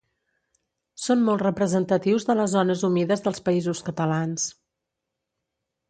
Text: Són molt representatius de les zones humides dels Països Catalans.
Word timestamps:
Són 1.03 1.21
molt 1.27 1.43
representatius 1.45 2.27
de 2.31 2.37
les 2.41 2.51
zones 2.55 2.83
humides 2.91 3.25
dels 3.29 3.45
Països 3.51 3.87
Catalans. 3.91 4.51